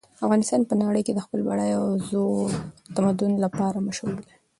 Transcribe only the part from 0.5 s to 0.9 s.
په